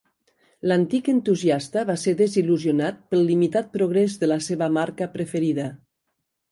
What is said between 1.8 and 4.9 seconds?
va ser desil·lusionat pel limitat progrés de la seva